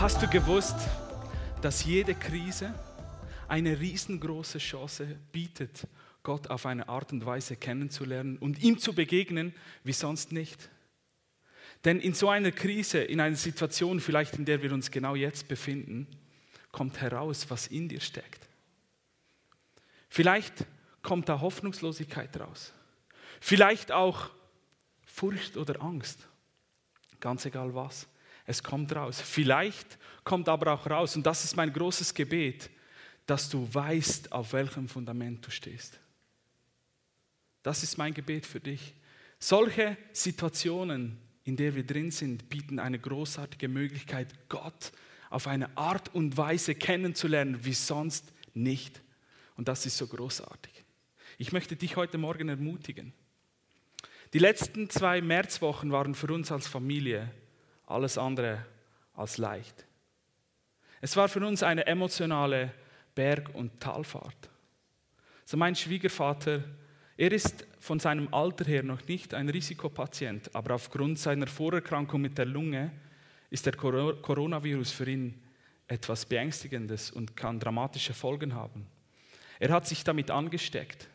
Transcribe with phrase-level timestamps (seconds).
[0.00, 0.76] Hast du gewusst,
[1.60, 2.72] dass jede Krise
[3.48, 5.88] eine riesengroße Chance bietet,
[6.22, 10.70] Gott auf eine Art und Weise kennenzulernen und ihm zu begegnen wie sonst nicht?
[11.84, 15.48] Denn in so einer Krise, in einer Situation vielleicht, in der wir uns genau jetzt
[15.48, 16.06] befinden,
[16.70, 18.48] kommt heraus, was in dir steckt.
[20.08, 20.64] Vielleicht
[21.02, 22.72] kommt da Hoffnungslosigkeit raus.
[23.40, 24.30] Vielleicht auch
[25.04, 26.20] Furcht oder Angst.
[27.18, 28.06] Ganz egal was.
[28.48, 29.20] Es kommt raus.
[29.20, 32.70] Vielleicht kommt aber auch raus, und das ist mein großes Gebet,
[33.26, 36.00] dass du weißt, auf welchem Fundament du stehst.
[37.62, 38.94] Das ist mein Gebet für dich.
[39.38, 44.92] Solche Situationen, in der wir drin sind, bieten eine großartige Möglichkeit, Gott
[45.28, 49.02] auf eine Art und Weise kennenzulernen, wie sonst nicht.
[49.56, 50.72] Und das ist so großartig.
[51.36, 53.12] Ich möchte dich heute Morgen ermutigen.
[54.32, 57.30] Die letzten zwei Märzwochen waren für uns als Familie
[57.90, 58.64] alles andere
[59.14, 59.84] als leicht.
[61.00, 62.72] Es war für uns eine emotionale
[63.14, 64.50] Berg- und Talfahrt.
[65.44, 66.62] So mein Schwiegervater,
[67.16, 72.36] er ist von seinem Alter her noch nicht ein Risikopatient, aber aufgrund seiner Vorerkrankung mit
[72.38, 72.92] der Lunge
[73.50, 75.42] ist der Coronavirus für ihn
[75.86, 78.86] etwas Beängstigendes und kann dramatische Folgen haben.
[79.58, 81.08] Er hat sich damit angesteckt.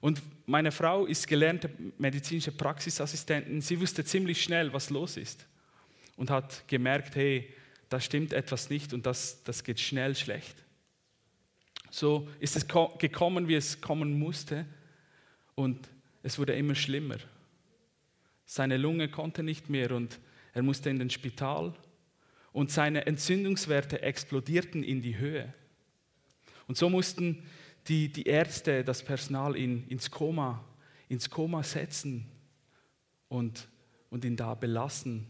[0.00, 3.60] Und meine Frau ist gelernte medizinische Praxisassistentin.
[3.60, 5.46] Sie wusste ziemlich schnell, was los ist.
[6.16, 7.54] Und hat gemerkt, hey,
[7.88, 10.56] da stimmt etwas nicht und das, das geht schnell schlecht.
[11.90, 14.66] So ist es gekommen, wie es kommen musste.
[15.54, 15.88] Und
[16.24, 17.18] es wurde immer schlimmer.
[18.44, 20.18] Seine Lunge konnte nicht mehr und
[20.52, 21.74] er musste in den Spital.
[22.52, 25.54] Und seine Entzündungswerte explodierten in die Höhe.
[26.66, 27.44] Und so mussten
[27.90, 30.64] die, die Ärzte, das Personal in, ins, Koma,
[31.08, 32.24] ins Koma setzen
[33.28, 33.68] und,
[34.10, 35.26] und ihn da belassen,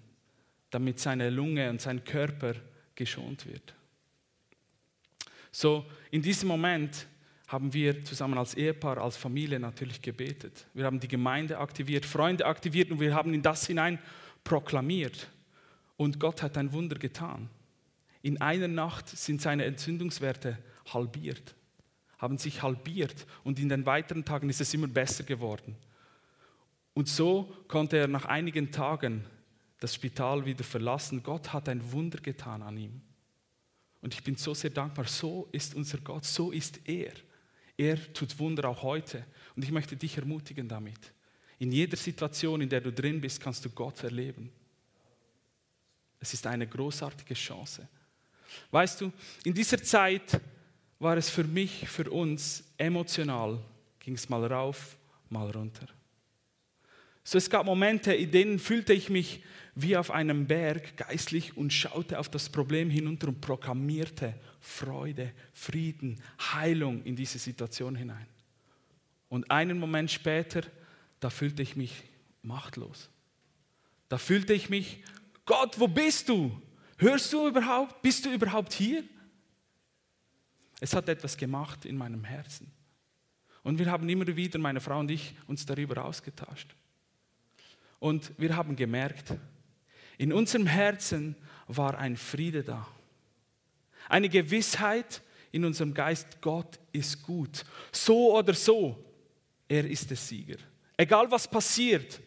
[0.68, 2.54] damit seine Lunge und sein Körper
[2.94, 3.74] geschont wird.
[5.50, 7.06] So, in diesem Moment
[7.48, 10.66] haben wir zusammen als Ehepaar, als Familie natürlich gebetet.
[10.74, 13.98] Wir haben die Gemeinde aktiviert, Freunde aktiviert und wir haben in das hinein
[14.44, 15.28] proklamiert.
[15.96, 17.48] Und Gott hat ein Wunder getan.
[18.22, 20.58] In einer Nacht sind seine Entzündungswerte
[20.92, 21.54] halbiert
[22.20, 25.74] haben sich halbiert und in den weiteren Tagen ist es immer besser geworden.
[26.92, 29.24] Und so konnte er nach einigen Tagen
[29.78, 31.22] das Spital wieder verlassen.
[31.22, 33.00] Gott hat ein Wunder getan an ihm.
[34.02, 35.06] Und ich bin so sehr dankbar.
[35.06, 37.12] So ist unser Gott, so ist er.
[37.76, 39.24] Er tut Wunder auch heute.
[39.56, 41.12] Und ich möchte dich ermutigen damit.
[41.58, 44.50] In jeder Situation, in der du drin bist, kannst du Gott erleben.
[46.18, 47.88] Es ist eine großartige Chance.
[48.70, 49.12] Weißt du,
[49.44, 50.40] in dieser Zeit
[51.00, 53.58] war es für mich, für uns emotional,
[53.98, 54.96] ging es mal rauf,
[55.30, 55.88] mal runter.
[57.24, 59.42] So es gab Momente, in denen fühlte ich mich
[59.74, 66.20] wie auf einem Berg geistlich und schaute auf das Problem hinunter und proklamierte Freude, Frieden,
[66.52, 68.26] Heilung in diese Situation hinein.
[69.28, 70.62] Und einen Moment später,
[71.18, 72.02] da fühlte ich mich
[72.42, 73.08] machtlos.
[74.08, 75.02] Da fühlte ich mich,
[75.46, 76.60] Gott, wo bist du?
[76.98, 78.02] Hörst du überhaupt?
[78.02, 79.04] Bist du überhaupt hier?
[80.80, 82.72] Es hat etwas gemacht in meinem Herzen.
[83.62, 86.74] Und wir haben immer wieder, meine Frau und ich, uns darüber ausgetauscht.
[87.98, 89.34] Und wir haben gemerkt,
[90.16, 91.36] in unserem Herzen
[91.66, 92.88] war ein Friede da.
[94.08, 97.64] Eine Gewissheit in unserem Geist, Gott ist gut.
[97.92, 99.04] So oder so,
[99.68, 100.56] er ist der Sieger.
[100.96, 102.20] Egal was passiert,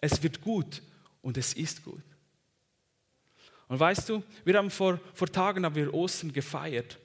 [0.00, 0.82] es wird gut
[1.20, 2.02] und es ist gut.
[3.68, 6.98] Und weißt du, wir haben vor, vor Tagen haben wir Ostern gefeiert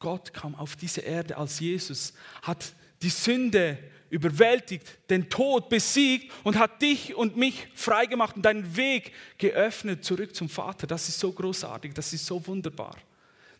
[0.00, 2.72] Gott kam auf diese Erde als Jesus, hat
[3.02, 3.78] die Sünde
[4.08, 10.34] überwältigt, den Tod besiegt und hat dich und mich freigemacht und deinen Weg geöffnet zurück
[10.34, 10.86] zum Vater.
[10.86, 12.96] Das ist so großartig, das ist so wunderbar.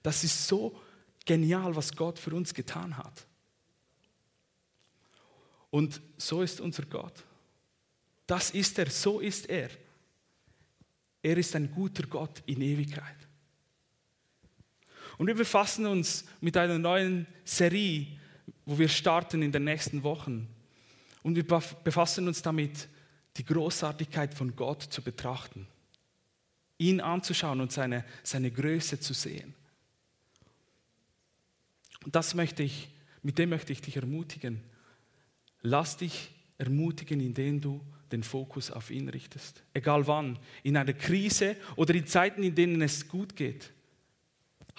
[0.03, 0.77] Das ist so
[1.25, 3.27] genial, was Gott für uns getan hat.
[5.71, 7.23] Und so ist unser Gott.
[8.27, 9.71] Das ist er, so ist er.
[11.23, 13.30] Er ist ein guter Gott in Ewigkeit.
[15.21, 18.07] Und wir befassen uns mit einer neuen Serie,
[18.65, 20.49] wo wir starten in den nächsten Wochen.
[21.23, 22.89] Und wir befassen uns damit,
[23.37, 25.67] die Großartigkeit von Gott zu betrachten,
[26.79, 29.53] ihn anzuschauen und seine, seine Größe zu sehen.
[32.03, 32.89] Und das möchte ich,
[33.23, 34.63] mit dem möchte ich dich ermutigen.
[35.61, 39.65] Lass dich ermutigen, indem du den Fokus auf ihn richtest.
[39.75, 43.71] Egal wann, in einer Krise oder in Zeiten, in denen es gut geht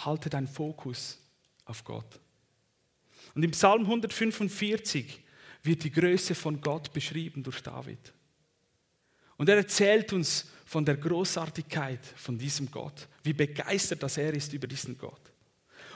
[0.05, 1.19] halte deinen Fokus
[1.65, 2.19] auf Gott.
[3.33, 5.21] Und im Psalm 145
[5.63, 8.13] wird die Größe von Gott beschrieben durch David.
[9.37, 14.53] Und er erzählt uns von der Großartigkeit von diesem Gott, wie begeistert das er ist
[14.53, 15.21] über diesen Gott.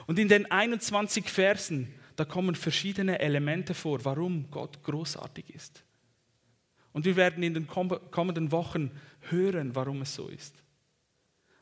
[0.08, 5.84] Und in den 21 Versen, da kommen verschiedene Elemente vor, warum Gott großartig ist.
[6.94, 8.92] Und wir werden in den kommenden Wochen
[9.30, 10.56] hören, warum es so ist.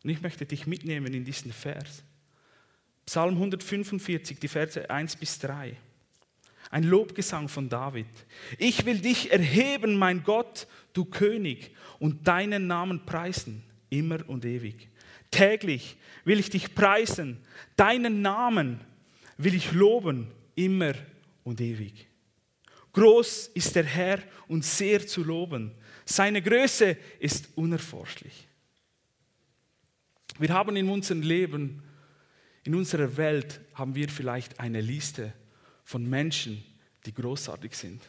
[0.04, 2.04] Und ich möchte dich mitnehmen in diesen Vers.
[3.06, 5.76] Psalm 145, die Verse 1 bis 3.
[6.70, 8.08] Ein Lobgesang von David.
[8.58, 14.90] Ich will dich erheben, mein Gott, du König, und deinen Namen preisen, immer und ewig.
[15.30, 17.40] Täglich will ich dich preisen,
[17.76, 18.80] deinen Namen
[19.38, 20.94] will ich loben, immer
[21.44, 22.08] und ewig.
[22.94, 25.72] Groß ist der Herr und sehr zu loben.
[26.06, 28.48] Seine Größe ist unerforschlich.
[30.38, 31.84] Wir haben in unserem Leben,
[32.64, 35.34] in unserer Welt, haben wir vielleicht eine Liste
[35.84, 36.64] von Menschen,
[37.06, 38.02] die großartig sind.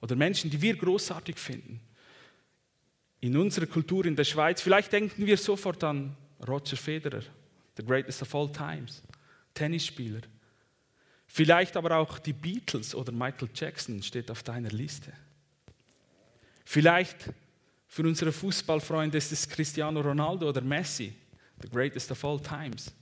[0.00, 1.80] Oder Menschen, die wir großartig finden.
[3.20, 6.16] In unserer Kultur in der Schweiz, vielleicht denken wir sofort an
[6.46, 7.22] Roger Federer,
[7.76, 9.02] the greatest of all times,
[9.54, 10.20] Tennisspieler.
[11.26, 15.12] Vielleicht aber auch die Beatles oder Michael Jackson steht auf deiner Liste.
[16.64, 17.30] Vielleicht
[17.88, 21.12] für unsere Fußballfreunde ist es Cristiano Ronaldo oder Messi,
[21.60, 22.92] the greatest of all times.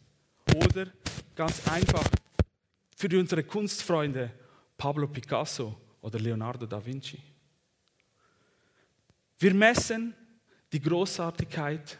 [0.57, 0.87] Oder
[1.35, 2.09] ganz einfach
[2.97, 4.33] für unsere Kunstfreunde
[4.79, 7.21] Pablo Picasso oder Leonardo da Vinci.
[9.39, 10.15] Wir messen
[10.73, 11.99] die Großartigkeit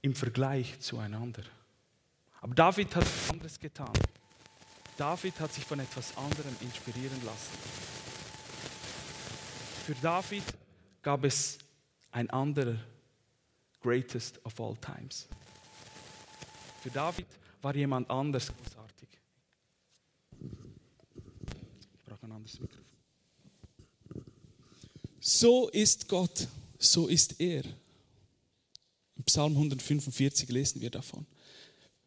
[0.00, 1.42] im Vergleich zueinander.
[2.40, 3.92] Aber David hat etwas anderes getan.
[4.96, 7.58] David hat sich von etwas anderem inspirieren lassen.
[9.84, 10.44] Für David
[11.02, 11.58] gab es
[12.10, 12.76] ein anderer
[13.82, 15.28] Greatest of all times.
[16.82, 17.26] Für David
[17.66, 19.08] war jemand anders großartig.
[20.40, 22.84] Ich brauche ein anderes Mikrofon.
[25.18, 26.46] So ist Gott,
[26.78, 27.64] so ist er.
[29.16, 31.26] Im Psalm 145 lesen wir davon.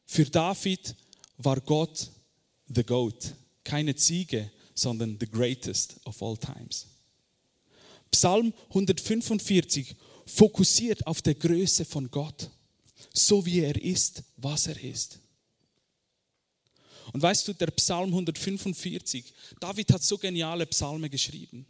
[0.06, 0.95] Für David
[1.35, 2.09] war Gott
[2.73, 3.35] the goat,
[3.65, 6.88] keine Ziege, sondern the greatest of all times.
[8.11, 9.94] Psalm 145
[10.25, 12.50] fokussiert auf der Größe von Gott,
[13.13, 15.19] so wie er ist, was er ist.
[17.13, 19.25] Und weißt du, der Psalm 145,
[19.59, 21.65] David hat so geniale Psalme geschrieben.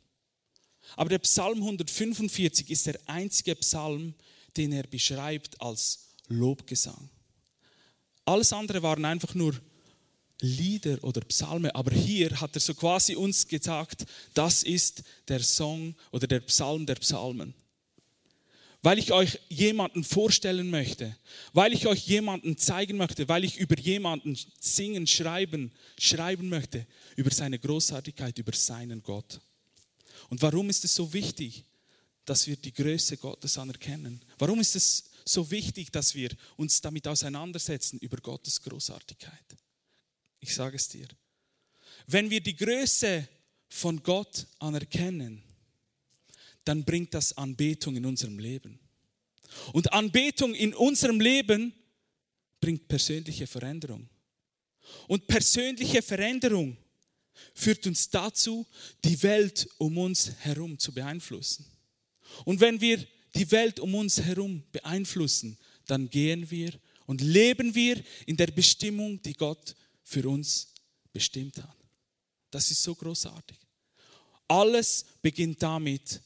[0.96, 4.14] Aber der Psalm 145 ist der einzige Psalm,
[4.58, 7.10] den er beschreibt als Lobgesang.
[8.26, 9.56] Alles andere waren einfach nur
[10.42, 15.96] Lieder oder Psalme, aber hier hat er so quasi uns gesagt, das ist der Song
[16.12, 17.54] oder der Psalm der Psalmen.
[18.82, 21.16] Weil ich euch jemanden vorstellen möchte,
[21.52, 26.88] weil ich euch jemanden zeigen möchte, weil ich über jemanden singen, schreiben, schreiben möchte,
[27.18, 29.42] über seine Großartigkeit, über seinen Gott.
[30.30, 31.66] Und warum ist es so wichtig,
[32.24, 34.22] dass wir die Größe Gottes anerkennen?
[34.38, 39.58] Warum ist es so wichtig, dass wir uns damit auseinandersetzen über Gottes Großartigkeit?
[40.40, 41.08] Ich sage es dir.
[42.08, 43.28] Wenn wir die Größe
[43.68, 45.44] von Gott anerkennen,
[46.70, 48.80] dann bringt das Anbetung in unserem Leben.
[49.74, 51.74] Und Anbetung in unserem Leben
[52.62, 54.08] bringt persönliche Veränderung.
[55.08, 56.78] Und persönliche Veränderung
[57.56, 58.68] führt uns dazu,
[59.04, 61.66] die Welt um uns herum zu beeinflussen.
[62.46, 65.58] Und wenn wir die Welt um uns herum beeinflussen,
[65.88, 70.72] dann gehen wir und leben wir in der Bestimmung, die Gott für uns
[71.12, 71.78] bestimmt hat.
[72.52, 73.58] Das ist so großartig.
[74.48, 76.22] Alles beginnt damit,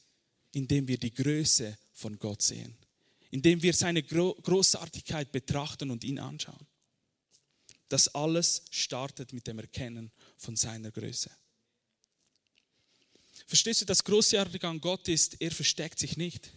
[0.54, 2.76] indem wir die Größe von Gott sehen,
[3.30, 6.66] indem wir seine Großartigkeit betrachten und ihn anschauen.
[7.88, 11.30] Das alles startet mit dem Erkennen von seiner Größe.
[13.46, 16.50] Verstehst du, das Großartige an Gott ist, er versteckt sich nicht.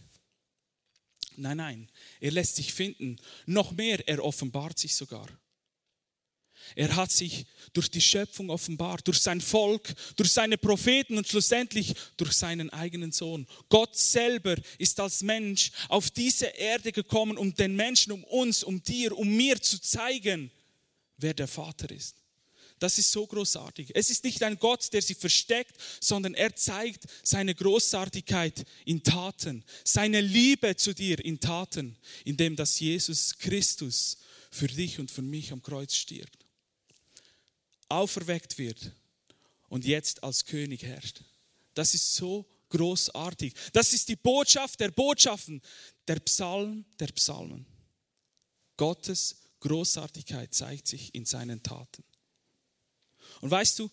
[1.36, 1.88] Nein, nein,
[2.20, 3.20] er lässt sich finden.
[3.46, 5.28] Noch mehr, er offenbart sich sogar.
[6.74, 11.94] Er hat sich durch die Schöpfung offenbart, durch sein Volk, durch seine Propheten und schlussendlich
[12.16, 13.46] durch seinen eigenen Sohn.
[13.68, 18.82] Gott selber ist als Mensch auf diese Erde gekommen, um den Menschen, um uns, um
[18.82, 20.50] dir, um mir zu zeigen,
[21.16, 22.16] wer der Vater ist.
[22.78, 23.90] Das ist so großartig.
[23.94, 29.64] Es ist nicht ein Gott, der sich versteckt, sondern er zeigt seine Großartigkeit in Taten,
[29.84, 34.18] seine Liebe zu dir in Taten, indem das Jesus Christus
[34.50, 36.47] für dich und für mich am Kreuz stirbt
[37.88, 38.92] auferweckt wird
[39.68, 41.22] und jetzt als König herrscht.
[41.74, 43.54] Das ist so großartig.
[43.72, 45.62] Das ist die Botschaft der Botschaften,
[46.06, 47.66] der Psalm der Psalmen.
[48.76, 52.04] Gottes Großartigkeit zeigt sich in seinen Taten.
[53.40, 53.90] Und weißt du,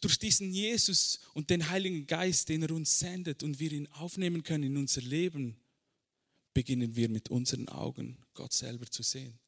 [0.00, 4.42] durch diesen Jesus und den Heiligen Geist, den er uns sendet und wir ihn aufnehmen
[4.42, 5.56] können in unser Leben,
[6.52, 9.38] beginnen wir mit unseren Augen Gott selber zu sehen.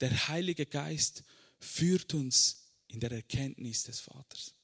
[0.00, 1.22] Der Heilige Geist
[1.60, 4.54] führt uns in der Erkenntnis des Vaters,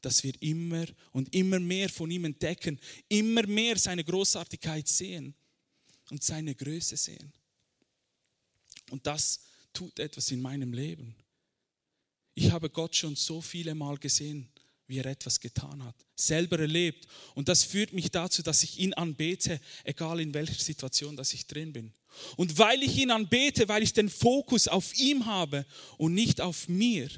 [0.00, 2.78] dass wir immer und immer mehr von ihm entdecken,
[3.08, 5.34] immer mehr seine Großartigkeit sehen
[6.10, 7.32] und seine Größe sehen.
[8.90, 9.40] Und das
[9.72, 11.14] tut etwas in meinem Leben.
[12.34, 14.48] Ich habe Gott schon so viele Mal gesehen,
[14.92, 17.06] wie er etwas getan hat, selber erlebt.
[17.34, 21.46] Und das führt mich dazu, dass ich ihn anbete, egal in welcher Situation, dass ich
[21.46, 21.94] drin bin.
[22.36, 25.64] Und weil ich ihn anbete, weil ich den Fokus auf ihm habe
[25.96, 27.08] und nicht auf mir,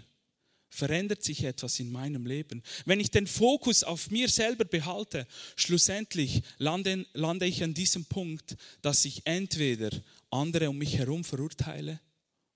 [0.69, 2.63] verändert sich etwas in meinem Leben.
[2.85, 5.27] Wenn ich den Fokus auf mir selber behalte,
[5.57, 9.91] schlussendlich lande, lande ich an diesem Punkt, dass ich entweder
[10.31, 11.99] andere um mich herum verurteile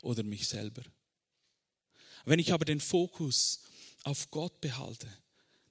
[0.02, 0.82] oder mich selber.
[2.24, 3.62] Wenn ich aber den Fokus
[4.04, 5.08] auf Gott behalte,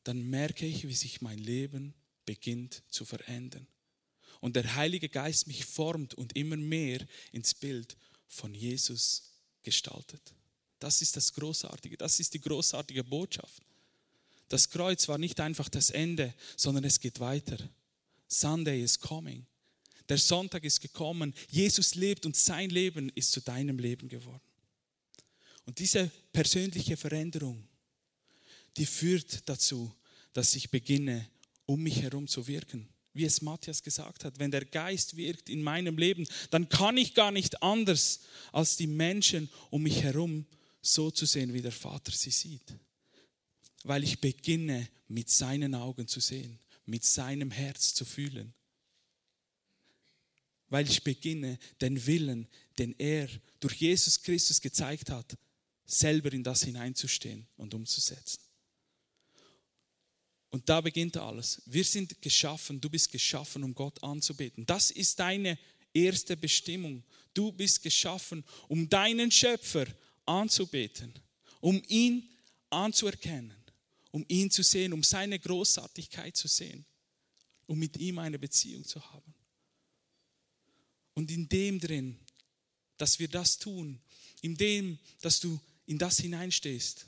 [0.04, 1.94] dann merke ich, wie sich mein Leben
[2.26, 3.68] beginnt zu verändern.
[4.40, 9.32] Und der Heilige Geist mich formt und immer mehr ins Bild von Jesus
[9.64, 10.34] gestaltet.
[10.80, 13.64] Das ist das Großartige, das ist die großartige Botschaft.
[14.50, 17.58] Das Kreuz war nicht einfach das Ende, sondern es geht weiter.
[18.28, 19.46] Sunday is coming.
[20.08, 21.34] Der Sonntag ist gekommen.
[21.50, 24.42] Jesus lebt und sein Leben ist zu deinem Leben geworden.
[25.66, 27.68] Und diese persönliche Veränderung,
[28.78, 29.94] die führt dazu,
[30.34, 31.28] dass ich beginne,
[31.66, 32.88] um mich herum zu wirken.
[33.14, 37.16] Wie es Matthias gesagt hat, wenn der Geist wirkt in meinem Leben, dann kann ich
[37.16, 40.46] gar nicht anders, als die Menschen um mich herum
[40.82, 42.76] so zu sehen, wie der Vater sie sieht.
[43.84, 48.54] Weil ich beginne, mit seinen Augen zu sehen, mit seinem Herz zu fühlen.
[50.70, 53.30] Weil ich beginne, den Willen, den er
[53.60, 55.38] durch Jesus Christus gezeigt hat,
[55.86, 58.47] selber in das hineinzustehen und umzusetzen.
[60.58, 61.62] Und da beginnt alles.
[61.68, 64.66] Wir sind geschaffen, du bist geschaffen, um Gott anzubeten.
[64.66, 65.60] Das ist deine
[65.94, 67.04] erste Bestimmung.
[67.32, 69.86] Du bist geschaffen, um deinen Schöpfer
[70.26, 71.14] anzubeten,
[71.62, 72.28] um ihn
[72.72, 73.56] anzuerkennen,
[74.10, 76.88] um ihn zu sehen, um seine Großartigkeit zu sehen,
[77.68, 79.36] um mit ihm eine Beziehung zu haben.
[81.14, 82.18] Und in dem drin,
[82.98, 84.02] dass wir das tun,
[84.42, 87.06] in dem, dass du in das hineinstehst,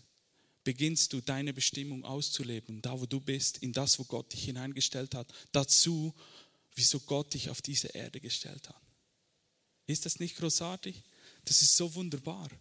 [0.69, 5.15] beginnst du deine Bestimmung auszuleben, da wo du bist, in das, wo Gott dich hineingestellt
[5.15, 6.13] hat, dazu,
[6.75, 8.79] wieso Gott dich auf diese Erde gestellt hat.
[9.87, 11.01] Ist das nicht großartig?
[11.45, 12.51] Das ist so wunderbar.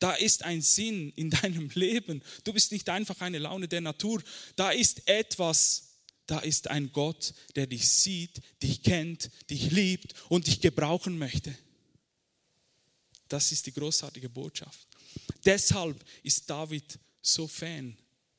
[0.00, 2.22] Da ist ein Sinn in deinem Leben.
[2.44, 4.22] Du bist nicht einfach eine Laune der Natur.
[4.54, 5.94] Da ist etwas,
[6.26, 11.56] da ist ein Gott, der dich sieht, dich kennt, dich liebt und dich gebrauchen möchte.
[13.28, 14.87] Das ist die großartige Botschaft.
[15.44, 17.96] Deshalb ist David so Fan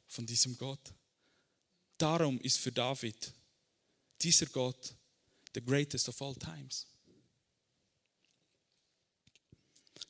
[0.08, 0.94] von diesem Gott.
[1.98, 3.34] Darum ist für David
[4.22, 4.94] dieser Gott
[5.54, 6.86] the greatest of all times.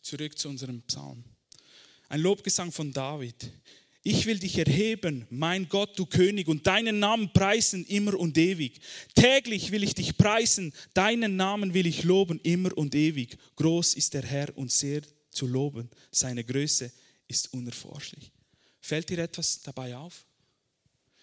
[0.02, 1.24] Zurück zu unserem Psalm.
[2.08, 3.52] Ein Lobgesang von David.
[4.02, 8.80] Ich will dich erheben, mein Gott, du König, und deinen Namen preisen immer und ewig.
[9.14, 13.38] Täglich will ich dich preisen, deinen Namen will ich loben immer und ewig.
[13.58, 15.02] Groß ist der Herr und sehr
[15.40, 15.90] zu loben.
[16.12, 16.92] Seine Größe
[17.28, 18.32] ist unerforschlich.
[18.82, 20.26] Fällt dir etwas dabei auf?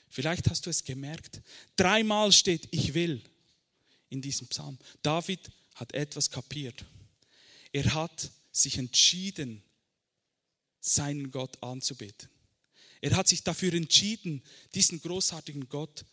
[0.08, 1.42] Vielleicht hast du es gemerkt.
[1.76, 3.22] Dreimal steht ich will
[4.08, 4.78] in diesem Psalm.
[5.02, 6.86] David hat etwas kapiert.
[7.72, 9.62] Er hat sich entschieden,
[10.80, 12.30] seinen Gott anzubeten.
[13.02, 14.42] Er hat sich dafür entschieden,
[14.74, 16.06] diesen großartigen Gott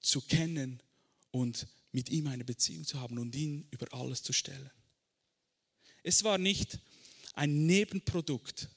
[0.00, 0.82] zu kennen
[1.30, 4.70] und mit ihm eine Beziehung zu haben und ihn über alles zu stellen.
[6.02, 6.78] Es war nicht
[7.34, 8.68] ein Nebenprodukt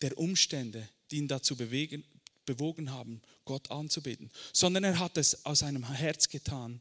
[0.00, 2.04] der Umstände, die ihn dazu bewegen,
[2.44, 6.80] bewogen haben, Gott anzubeten, sondern er hat es aus seinem Herz getan,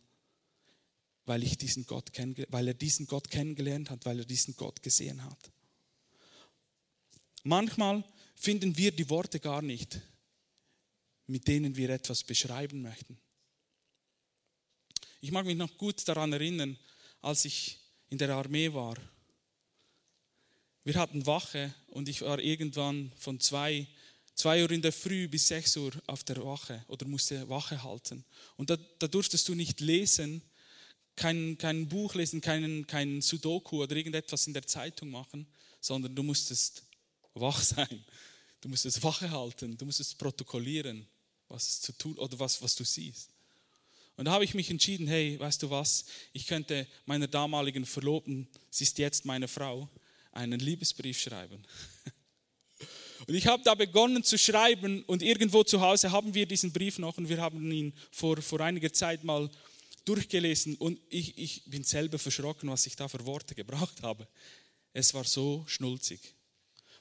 [1.25, 2.11] weil, ich diesen Gott
[2.49, 5.51] weil er diesen Gott kennengelernt hat, weil er diesen Gott gesehen hat.
[7.43, 8.03] Manchmal
[8.35, 10.01] finden wir die Worte gar nicht,
[11.27, 13.17] mit denen wir etwas beschreiben möchten.
[15.21, 16.77] Ich mag mich noch gut daran erinnern,
[17.21, 18.97] als ich in der Armee war.
[20.83, 23.88] Wir hatten Wache und ich war irgendwann von zwei,
[24.33, 28.25] zwei Uhr in der Früh bis sechs Uhr auf der Wache oder musste Wache halten.
[28.57, 30.41] Und da, da durftest du nicht lesen,
[31.15, 35.45] kein, kein Buch lesen, kein, kein Sudoku oder irgendetwas in der Zeitung machen,
[35.79, 36.83] sondern du musstest
[37.35, 38.03] wach sein.
[38.61, 41.07] Du musst es Wache halten, du musst es protokollieren,
[41.47, 43.29] was es zu tun oder was, was du siehst.
[44.17, 48.47] Und da habe ich mich entschieden, hey, weißt du was, ich könnte meiner damaligen Verlobten,
[48.69, 49.89] sie ist jetzt meine Frau,
[50.31, 51.63] einen Liebesbrief schreiben.
[53.27, 56.97] Und ich habe da begonnen zu schreiben und irgendwo zu Hause haben wir diesen Brief
[56.97, 59.47] noch und wir haben ihn vor, vor einiger Zeit mal
[60.05, 64.27] durchgelesen und ich, ich bin selber verschrocken, was ich da für Worte gebraucht habe.
[64.91, 66.19] Es war so schnulzig.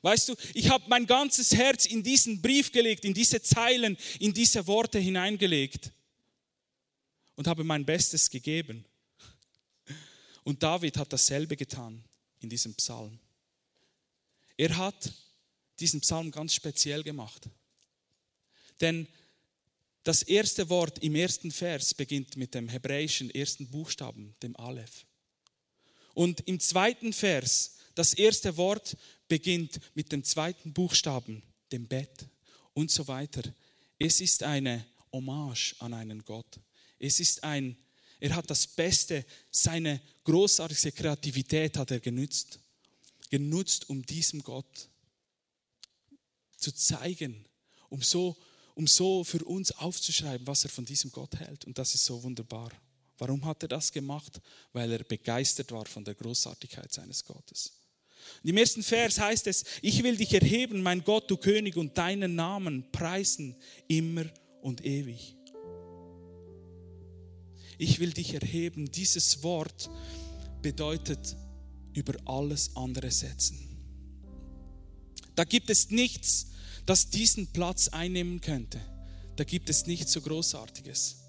[0.02, 4.34] Weißt du, ich habe mein ganzes Herz in diesen Brief gelegt, in diese Zeilen, in
[4.34, 5.90] diese Worte hineingelegt
[7.34, 8.84] und habe mein Bestes gegeben.
[10.44, 12.04] Und David hat dasselbe getan
[12.40, 13.18] in diesem Psalm.
[14.56, 15.12] Er hat
[15.78, 17.48] diesen Psalm ganz speziell gemacht.
[18.80, 19.06] Denn
[20.02, 25.06] das erste Wort im ersten Vers beginnt mit dem hebräischen ersten Buchstaben, dem Aleph.
[26.14, 28.96] Und im zweiten Vers, das erste Wort
[29.28, 32.26] beginnt mit dem zweiten Buchstaben, dem Bett
[32.72, 33.42] und so weiter.
[33.98, 36.60] Es ist eine Hommage an einen Gott.
[36.98, 37.76] Es ist ein,
[38.20, 42.58] er hat das Beste, seine großartige Kreativität hat er genutzt,
[43.30, 44.88] genutzt, um diesem Gott
[46.56, 47.44] zu zeigen,
[47.88, 48.36] um so
[48.74, 51.66] um so für uns aufzuschreiben, was er von diesem Gott hält.
[51.66, 52.70] Und das ist so wunderbar.
[53.18, 54.40] Warum hat er das gemacht?
[54.72, 57.72] Weil er begeistert war von der Großartigkeit seines Gottes.
[58.42, 61.96] Und Im ersten Vers heißt es, ich will dich erheben, mein Gott, du König, und
[61.98, 63.54] deinen Namen preisen
[63.86, 64.24] immer
[64.62, 65.36] und ewig.
[67.80, 68.92] Ich will dich erheben.
[68.92, 69.88] Dieses Wort
[70.60, 71.34] bedeutet
[71.94, 73.58] über alles andere setzen.
[75.34, 76.48] Da gibt es nichts,
[76.84, 78.78] das diesen Platz einnehmen könnte,
[79.36, 81.22] da gibt es nichts so Großartiges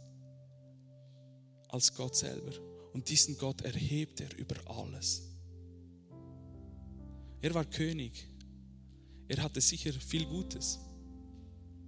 [1.69, 2.51] als Gott selber.
[2.91, 5.21] Und diesen Gott erhebt er über alles.
[7.39, 8.27] Er war König.
[9.29, 10.79] Er hatte sicher viel Gutes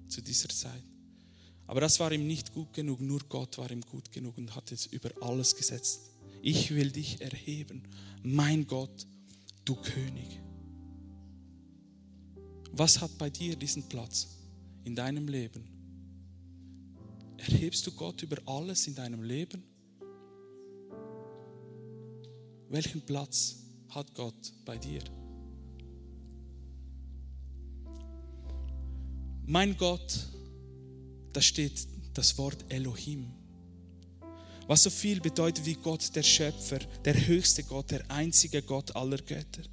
[0.08, 0.93] zu dieser Zeit.
[1.74, 4.72] Aber das war ihm nicht gut genug, nur Gott war ihm gut genug und hat
[4.72, 6.12] es über alles gesetzt.
[6.44, 7.82] Ich will dich erheben,
[8.22, 9.08] mein Gott,
[9.66, 10.40] du König.
[12.74, 14.28] Was hat bei dir diesen Platz
[14.84, 15.64] in deinem Leben?
[17.38, 19.64] Erhebst du Gott über alles in deinem Leben?
[22.70, 25.02] Welchen Platz hat Gott bei dir?
[29.48, 30.33] Mein Gott,
[31.34, 33.32] da steht das Wort Elohim,
[34.68, 39.18] was so viel bedeutet wie Gott, der Schöpfer, der höchste Gott, der einzige Gott aller
[39.18, 39.64] Götter.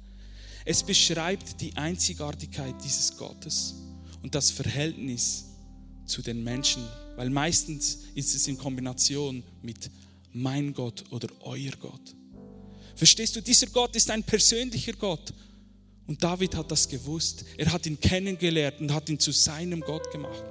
[0.65, 3.75] Es beschreibt die Einzigartigkeit dieses Gottes
[4.21, 5.45] und das Verhältnis
[6.05, 6.83] zu den Menschen,
[7.15, 9.89] weil meistens ist es in Kombination mit
[10.33, 12.15] mein Gott oder euer Gott.
[12.95, 15.33] Verstehst du, dieser Gott ist ein persönlicher Gott.
[16.07, 17.45] Und David hat das gewusst.
[17.57, 20.43] Er hat ihn kennengelernt und hat ihn zu seinem Gott gemacht.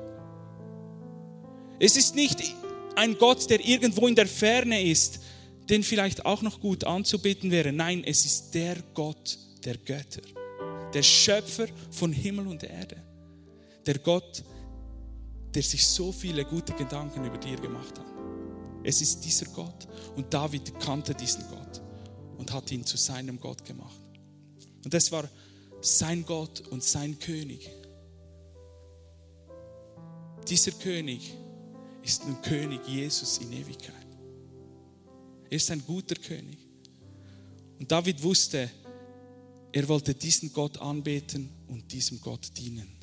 [1.81, 2.55] Es ist nicht
[2.95, 5.21] ein Gott, der irgendwo in der Ferne ist,
[5.71, 7.73] den vielleicht auch noch gut anzubeten wäre.
[7.73, 10.21] Nein, es ist der Gott, der Götter,
[10.93, 13.03] der Schöpfer von Himmel und Erde,
[13.87, 14.45] der Gott,
[15.55, 18.07] der sich so viele gute Gedanken über dir gemacht hat.
[18.85, 21.81] Es ist dieser Gott und David kannte diesen Gott
[22.37, 24.01] und hat ihn zu seinem Gott gemacht.
[24.85, 25.29] Und es war
[25.81, 27.71] sein Gott und sein König.
[30.47, 31.33] Dieser König
[32.03, 34.07] ist ein König Jesus in Ewigkeit.
[35.51, 36.59] Er ist ein guter König.
[37.79, 38.71] Und David wusste,
[39.73, 42.97] er wollte diesen Gott anbeten und diesem Gott dienen.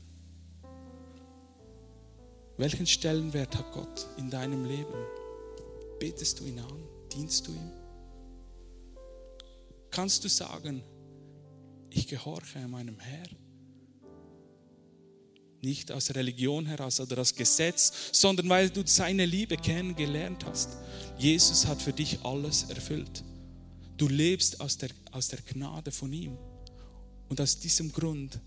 [2.57, 5.05] Welchen Stellenwert hat Gott in deinem Leben?
[5.99, 6.83] Betest du ihn an?
[7.11, 7.71] Dienst du ihm?
[9.91, 10.83] Kannst du sagen,
[11.89, 13.27] ich gehorche meinem Herr?
[15.61, 20.69] Nicht aus Religion heraus oder aus Gesetz, sondern weil du seine Liebe kennengelernt hast.
[21.17, 23.23] Jesus hat für dich alles erfüllt.
[23.97, 26.37] Du lebst aus der, aus der Gnade von ihm.
[27.29, 28.39] Und aus diesem Grund,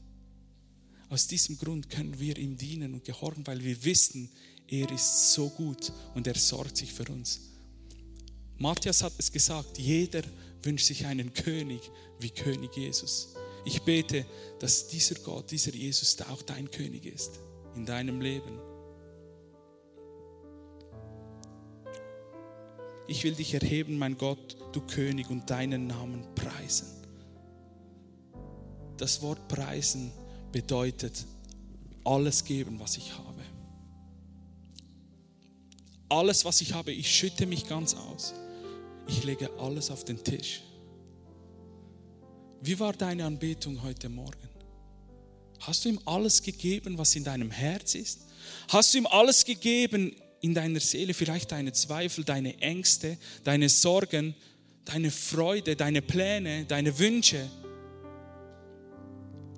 [1.09, 4.31] aus diesem Grund können wir ihm dienen und gehorchen, weil wir wissen,
[4.68, 7.40] er ist so gut und er sorgt sich für uns.
[8.57, 10.23] Matthias hat es gesagt, jeder
[10.62, 11.81] wünscht sich einen König
[12.20, 13.35] wie König Jesus.
[13.64, 14.25] Ich bete,
[14.59, 17.40] dass dieser Gott, dieser Jesus auch dein König ist
[17.75, 18.59] in deinem Leben.
[23.07, 27.01] Ich will dich erheben, mein Gott, du König, und deinen Namen preisen
[29.01, 30.12] das Wort preisen
[30.53, 31.25] bedeutet
[32.05, 33.40] alles geben, was ich habe.
[36.09, 38.35] Alles, was ich habe, ich schütte mich ganz aus.
[39.07, 40.62] Ich lege alles auf den Tisch.
[42.62, 44.49] Wie war deine Anbetung heute Morgen?
[45.61, 48.20] Hast du ihm alles gegeben, was in deinem Herz ist?
[48.68, 54.35] Hast du ihm alles gegeben in deiner Seele, vielleicht deine Zweifel, deine Ängste, deine Sorgen,
[54.85, 57.49] deine Freude, deine Pläne, deine Wünsche?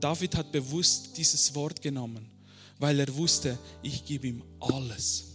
[0.01, 2.29] David hat bewusst dieses Wort genommen,
[2.79, 5.29] weil er wusste, ich gebe ihm alles.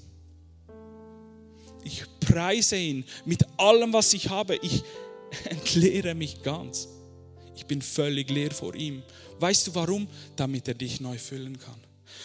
[1.83, 4.57] ich preise ihn mit allem, was ich habe.
[4.57, 4.83] Ich
[5.49, 6.89] entleere mich ganz.
[7.57, 9.01] Ich bin völlig leer vor ihm.
[9.39, 10.07] Weißt du warum?
[10.35, 11.79] Damit er dich neu füllen kann.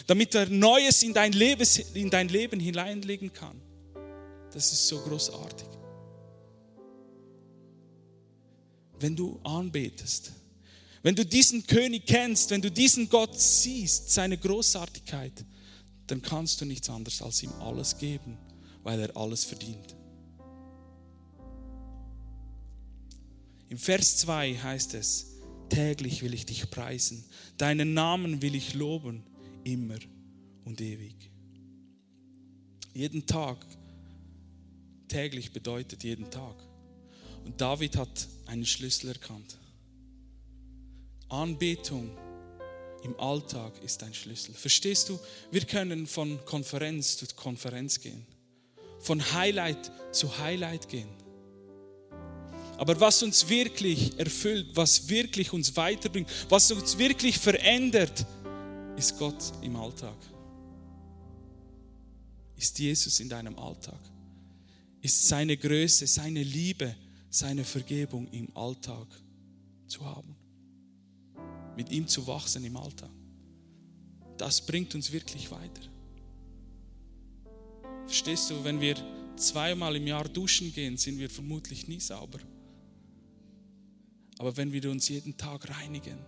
[0.05, 3.59] Damit er Neues in dein Leben, in dein Leben hineinlegen kann.
[4.53, 5.67] Das ist so großartig.
[8.99, 10.31] Wenn du anbetest,
[11.01, 15.43] wenn du diesen König kennst, wenn du diesen Gott siehst, seine Großartigkeit,
[16.05, 18.37] dann kannst du nichts anderes als ihm alles geben,
[18.83, 19.95] weil er alles verdient.
[23.73, 27.25] Im Vers 2 heißt es, täglich will ich dich preisen,
[27.57, 29.23] deinen Namen will ich loben,
[29.63, 29.97] immer
[30.63, 31.15] und ewig.
[32.93, 33.65] Jeden Tag,
[35.07, 36.55] täglich bedeutet jeden Tag.
[37.45, 39.57] Und David hat einen Schlüssel erkannt.
[41.29, 42.15] Anbetung
[43.03, 44.53] im Alltag ist ein Schlüssel.
[44.53, 45.19] Verstehst du?
[45.49, 48.23] Wir können von Konferenz zu Konferenz gehen,
[48.99, 51.22] von Highlight zu Highlight gehen.
[52.83, 58.25] Aber was uns wirklich erfüllt, was wirklich uns weiterbringt, was uns wirklich verändert,
[58.97, 60.17] ist Gott im Alltag.
[62.57, 64.01] Ist Jesus in deinem Alltag.
[64.99, 66.93] Ist seine Größe, seine Liebe,
[67.29, 69.07] seine Vergebung im Alltag
[69.87, 70.35] zu haben.
[71.77, 73.11] Mit ihm zu wachsen im Alltag.
[74.35, 75.83] Das bringt uns wirklich weiter.
[78.07, 78.97] Verstehst du, wenn wir
[79.37, 82.39] zweimal im Jahr duschen gehen, sind wir vermutlich nie sauber.
[84.43, 86.19] Aber wenn wir uns jeden Tag reinigen,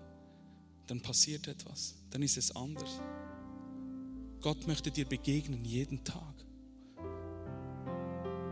[0.88, 3.01] dann passiert etwas, dann ist es anders.
[4.39, 6.34] Gott möchte dir begegnen jeden Tag.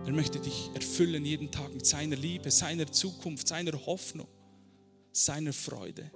[0.05, 4.27] Er möchte dich erfüllen jeden Tag mit seiner Liebe, seiner Zukunft, seiner Hoffnung,
[5.13, 6.11] seiner Freude.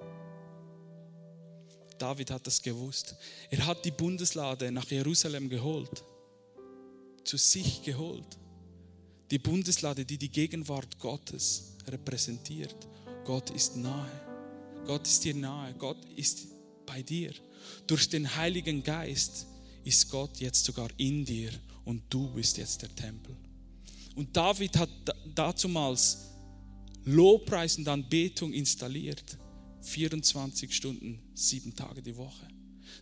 [1.98, 3.16] David hat das gewusst.
[3.50, 6.04] Er hat die Bundeslade nach Jerusalem geholt,
[7.24, 8.38] zu sich geholt.
[9.32, 12.76] Die Bundeslade, die die Gegenwart Gottes repräsentiert.
[13.28, 14.10] Gott ist nahe.
[14.86, 15.74] Gott ist dir nahe.
[15.74, 16.48] Gott ist
[16.86, 17.34] bei dir.
[17.86, 19.48] Durch den Heiligen Geist
[19.84, 21.52] ist Gott jetzt sogar in dir
[21.84, 23.36] und du bist jetzt der Tempel.
[24.16, 24.90] Und David hat
[25.36, 26.30] dazumals
[27.04, 29.38] Lobpreis und Anbetung installiert.
[29.82, 32.48] 24 Stunden, sieben Tage die Woche.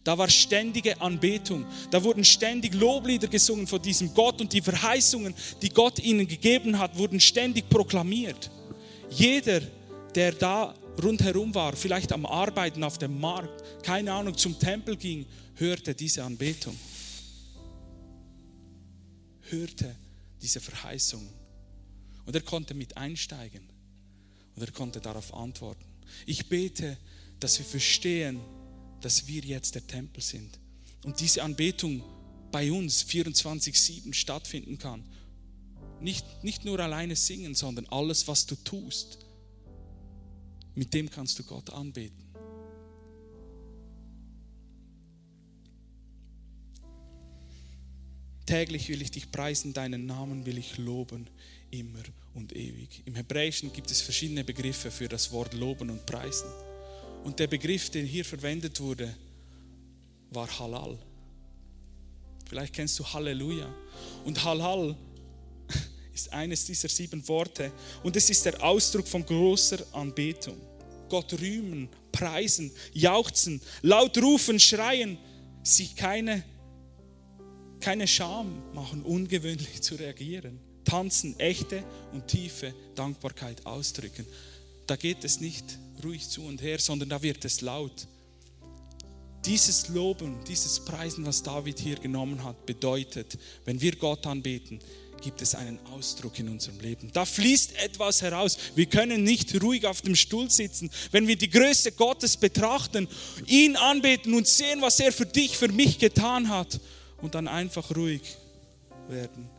[0.04, 1.68] Da war ständige Anbetung.
[1.92, 6.80] Da wurden ständig Loblieder gesungen von diesem Gott und die Verheißungen, die Gott ihnen gegeben
[6.80, 8.50] hat, wurden ständig proklamiert.
[9.12, 9.62] Jeder,
[10.16, 10.74] der da
[11.04, 15.26] rundherum war, vielleicht am Arbeiten auf dem Markt, keine Ahnung, zum Tempel ging,
[15.56, 16.78] hörte diese Anbetung.
[19.50, 19.96] Hörte
[20.42, 21.28] diese Verheißung.
[22.26, 23.70] Und er konnte mit einsteigen.
[24.56, 25.86] Und er konnte darauf antworten.
[26.26, 26.98] Ich bete,
[27.40, 28.40] dass wir verstehen,
[29.02, 30.58] dass wir jetzt der Tempel sind.
[31.04, 32.02] Und diese Anbetung
[32.52, 35.04] bei uns 24-7 stattfinden kann.
[36.00, 39.25] Nicht, nicht nur alleine singen, sondern alles, was du tust
[40.76, 42.26] mit dem kannst du Gott anbeten.
[48.46, 51.28] Täglich will ich dich preisen, deinen Namen will ich loben,
[51.72, 52.04] immer
[52.36, 53.02] und ewig.
[53.06, 56.48] Im Hebräischen gibt es verschiedene Begriffe für das Wort loben und preisen.
[57.24, 59.16] Und der Begriff, der hier verwendet wurde,
[60.30, 61.00] war Halal.
[62.48, 63.74] Vielleicht kennst du Halleluja.
[64.26, 64.96] Und Halal
[66.16, 70.58] ist eines dieser sieben Worte und es ist der Ausdruck von großer Anbetung.
[71.10, 75.18] Gott rühmen, preisen, jauchzen, laut rufen, schreien,
[75.62, 76.44] sich keine,
[77.82, 84.26] keine Scham machen, ungewöhnlich zu reagieren, tanzen, echte und tiefe Dankbarkeit ausdrücken.
[84.88, 88.08] Da geht es nicht ruhig zu und her, sondern da wird es laut.
[89.46, 94.80] Dieses Loben, dieses Preisen, was David hier genommen hat, bedeutet, wenn wir Gott anbeten,
[95.26, 97.10] gibt es einen Ausdruck in unserem Leben.
[97.12, 98.60] Da fließt etwas heraus.
[98.76, 100.92] Wir können nicht ruhig auf dem Stuhl sitzen.
[101.10, 103.08] Wenn wir die Größe Gottes betrachten,
[103.48, 106.80] ihn anbeten und sehen, was er für dich, für mich getan hat
[107.24, 108.22] und dann einfach ruhig
[109.10, 109.50] werden.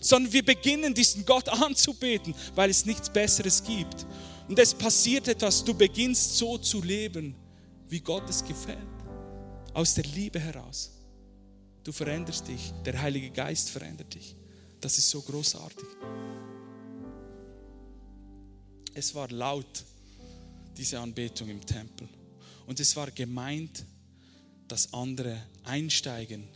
[0.00, 4.06] Sondern wir beginnen diesen Gott anzubeten, weil es nichts Besseres gibt.
[4.46, 7.34] Und es passiert etwas, du beginnst so zu leben,
[7.88, 8.78] wie Gott es gefällt.
[9.74, 10.92] Aus der Liebe heraus.
[11.82, 14.37] Du veränderst dich, der Heilige Geist verändert dich.
[14.80, 15.86] Das ist so großartig.
[18.94, 19.84] Es war laut,
[20.76, 22.08] diese Anbetung im Tempel.
[22.66, 23.84] Und es war gemeint,
[24.68, 26.46] dass andere einsteigen.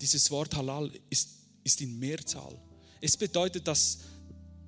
[0.00, 1.30] Dieses Wort Halal ist,
[1.64, 2.56] ist in Mehrzahl.
[3.00, 3.98] Es bedeutet, dass,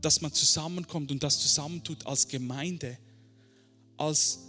[0.00, 2.98] dass man zusammenkommt und das zusammentut als Gemeinde,
[3.96, 4.40] als,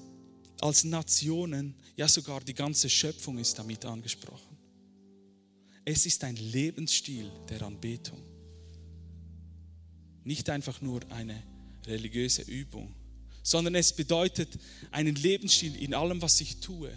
[0.61, 4.48] als Nationen, ja sogar die ganze Schöpfung ist damit angesprochen.
[5.85, 8.21] Es ist ein Lebensstil der Anbetung.
[10.25, 11.41] nicht einfach nur eine
[11.87, 12.93] religiöse Übung,
[13.41, 14.59] sondern es bedeutet
[14.91, 16.91] einen Lebensstil in allem, was ich tue.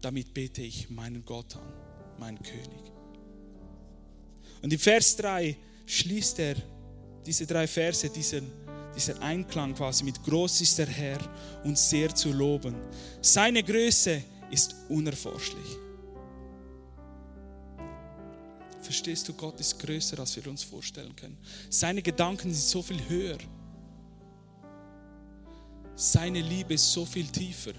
[0.00, 1.72] Damit bete ich meinen Gott an,
[2.18, 2.92] meinen König.
[4.60, 6.56] Und im Vers 3 schließt er
[7.24, 8.50] diese drei Verse, diesen,
[8.96, 11.20] dieser Einklang quasi mit groß ist der Herr
[11.62, 12.74] und sehr zu loben.
[13.20, 15.78] Seine Größe ist unerforschlich.
[18.92, 21.38] Verstehst du, Gott ist größer, als wir uns vorstellen können.
[21.70, 23.38] Seine Gedanken sind so viel höher.
[25.96, 27.72] Seine Liebe ist so viel tiefer,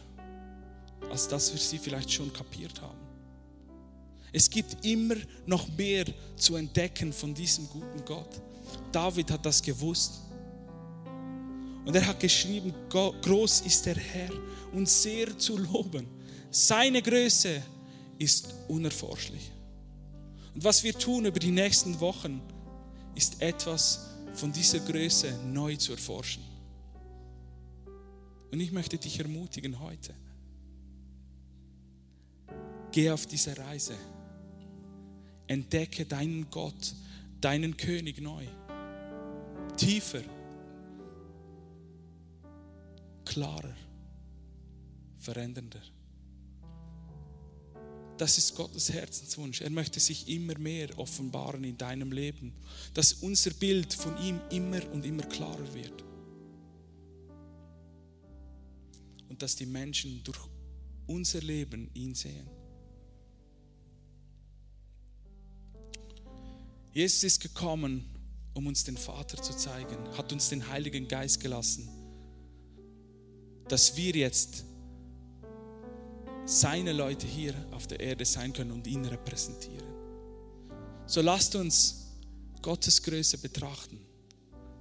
[1.11, 2.97] als dass wir sie vielleicht schon kapiert haben.
[4.31, 5.13] Es gibt immer
[5.45, 8.41] noch mehr zu entdecken von diesem guten Gott.
[8.91, 10.13] David hat das gewusst.
[11.85, 14.31] Und er hat geschrieben, groß ist der Herr
[14.71, 16.07] und sehr zu loben.
[16.49, 17.61] Seine Größe
[18.17, 19.52] ist unerforschlich.
[20.53, 22.41] Und was wir tun über die nächsten Wochen,
[23.15, 26.43] ist etwas von dieser Größe neu zu erforschen.
[28.51, 30.13] Und ich möchte dich ermutigen heute.
[32.91, 33.95] Geh auf diese Reise.
[35.47, 36.93] Entdecke deinen Gott,
[37.41, 38.45] deinen König neu.
[39.75, 40.21] Tiefer.
[43.25, 43.75] Klarer.
[45.17, 45.81] Verändernder.
[48.17, 49.61] Das ist Gottes Herzenswunsch.
[49.61, 52.53] Er möchte sich immer mehr offenbaren in deinem Leben,
[52.93, 56.03] dass unser Bild von ihm immer und immer klarer wird.
[59.29, 60.39] Und dass die Menschen durch
[61.07, 62.47] unser Leben ihn sehen.
[66.93, 68.05] Jesus ist gekommen,
[68.53, 71.89] um uns den Vater zu zeigen, hat uns den Heiligen Geist gelassen,
[73.67, 74.65] dass wir jetzt
[76.45, 79.87] seine Leute hier auf der Erde sein können und ihn repräsentieren.
[81.05, 82.07] So lasst uns
[82.61, 83.99] Gottes Größe betrachten,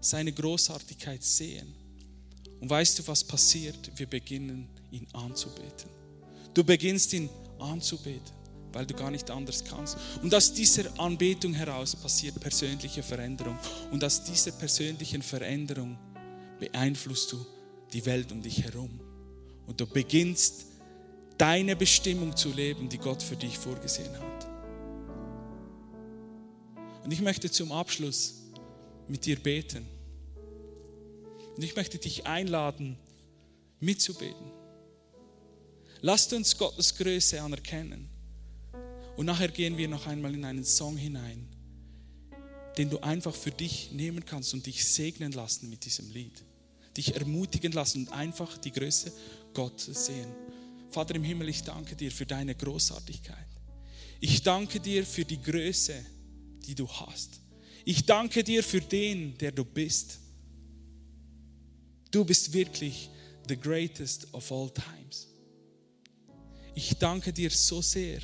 [0.01, 1.75] seine Großartigkeit sehen.
[2.61, 3.91] Und weißt du, was passiert?
[3.97, 5.91] Wir beginnen ihn anzubeten.
[6.55, 8.33] Du beginnst ihn anzubeten,
[8.73, 9.97] weil du gar nicht anders kannst.
[10.23, 13.59] Und aus dieser Anbetung heraus passiert persönliche Veränderung.
[13.91, 15.99] Und aus dieser persönlichen Veränderung
[16.61, 17.45] beeinflusst du
[17.93, 19.01] die Welt um dich herum.
[19.67, 20.67] Und du beginnst
[21.43, 24.47] deine Bestimmung zu leben, die Gott für dich vorgesehen hat.
[27.03, 28.35] Und ich möchte zum Abschluss
[29.09, 29.85] mit dir beten.
[31.57, 32.97] Und ich möchte dich einladen,
[33.81, 34.53] mitzubeten.
[36.01, 38.09] Lasst uns Gottes Größe anerkennen.
[39.17, 41.49] Und nachher gehen wir noch einmal in einen Song hinein,
[42.79, 46.45] den du einfach für dich nehmen kannst und dich segnen lassen mit diesem Lied.
[46.97, 49.11] Dich ermutigen lassen und einfach die Größe
[49.55, 50.42] Gottes sehen.
[50.93, 53.47] Vater im Himmel, ich danke dir für deine Großartigkeit.
[54.21, 55.95] Ich danke dir für die Größe,
[56.67, 57.41] die du hast.
[57.85, 60.19] Ich danke dir für den, der du bist.
[62.11, 63.09] Du bist wirklich
[63.49, 65.29] the greatest of all times.
[66.75, 68.21] Ich danke dir so sehr,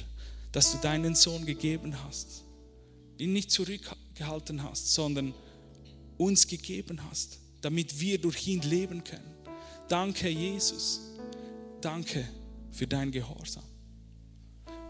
[0.53, 2.45] dass du deinen Sohn gegeben hast,
[3.17, 5.35] ihn nicht zurückgehalten hast, sondern
[6.19, 9.35] uns gegeben hast, damit wir durch ihn leben können.
[9.89, 11.01] Danke, Jesus.
[11.81, 12.29] Danke
[12.71, 13.65] für dein Gehorsam.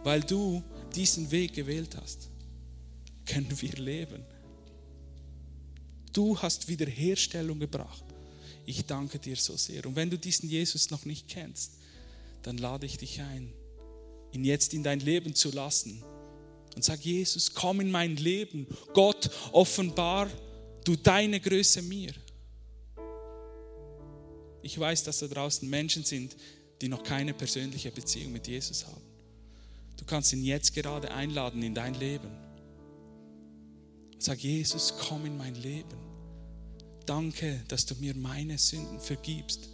[0.04, 0.62] Weil du
[0.94, 2.30] diesen Weg gewählt hast,
[3.26, 4.24] können wir leben.
[6.12, 8.04] Du hast Wiederherstellung gebracht.
[8.64, 9.84] Ich danke dir so sehr.
[9.86, 11.74] Und wenn du diesen Jesus noch nicht kennst,
[12.42, 13.52] dann lade ich dich ein,
[14.32, 16.02] ihn jetzt in dein Leben zu lassen.
[16.74, 18.66] Und sag, Jesus, komm in mein Leben.
[18.94, 20.30] Gott, offenbar
[20.84, 22.12] du deine Größe mir.
[24.62, 26.36] Ich weiß, dass da draußen Menschen sind,
[26.80, 29.02] die noch keine persönliche Beziehung mit Jesus haben.
[29.96, 32.30] Du kannst ihn jetzt gerade einladen in dein Leben.
[34.18, 35.96] Sag, Jesus, komm in mein Leben.
[37.04, 39.68] Danke, dass du mir meine Sünden vergibst.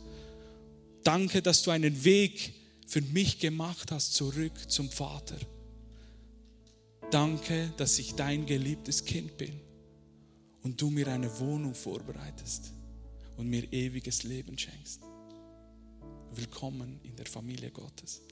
[1.02, 2.54] Danke, dass du einen Weg
[2.86, 5.36] für mich gemacht hast, zurück zum Vater.
[7.10, 9.60] Danke, dass ich dein geliebtes Kind bin
[10.62, 12.72] und du mir eine Wohnung vorbereitest
[13.36, 15.00] und mir ewiges Leben schenkst
[16.36, 18.22] willkommen in der Familie Gottes.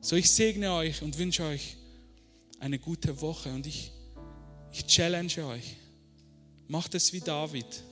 [0.00, 1.76] So, ich segne euch und wünsche euch
[2.58, 3.92] eine gute Woche und ich,
[4.72, 5.76] ich challenge euch.
[6.68, 7.84] Macht es wie David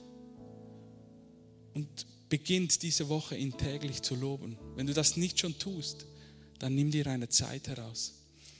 [1.74, 4.58] und beginnt diese Woche ihn täglich zu loben.
[4.74, 6.06] Wenn du das nicht schon tust,
[6.58, 8.14] dann nimm dir eine Zeit heraus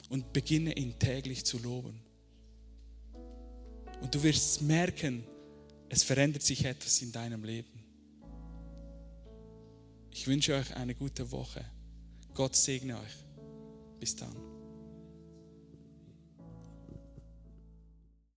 [0.09, 2.01] und beginne ihn täglich zu loben.
[4.01, 5.25] Und du wirst merken,
[5.89, 7.78] es verändert sich etwas in deinem Leben.
[10.21, 11.65] Ich wünsche euch eine gute Woche.
[12.35, 13.25] Gott segne euch.
[14.01, 14.35] Bis dann.